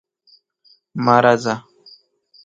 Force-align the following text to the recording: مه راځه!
مه 1.03 1.15
راځه! 1.23 1.55